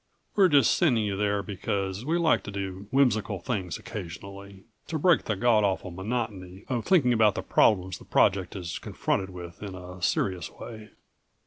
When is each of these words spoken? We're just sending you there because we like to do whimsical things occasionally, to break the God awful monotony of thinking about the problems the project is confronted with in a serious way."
We're 0.35 0.47
just 0.47 0.73
sending 0.73 1.05
you 1.05 1.15
there 1.15 1.43
because 1.43 2.03
we 2.03 2.17
like 2.17 2.41
to 2.45 2.49
do 2.51 2.87
whimsical 2.89 3.39
things 3.39 3.77
occasionally, 3.77 4.63
to 4.87 4.97
break 4.97 5.25
the 5.25 5.35
God 5.35 5.63
awful 5.63 5.91
monotony 5.91 6.63
of 6.69 6.85
thinking 6.87 7.13
about 7.13 7.35
the 7.35 7.43
problems 7.43 7.99
the 7.99 8.05
project 8.05 8.55
is 8.55 8.79
confronted 8.79 9.29
with 9.29 9.61
in 9.61 9.75
a 9.75 10.01
serious 10.01 10.49
way." 10.49 10.89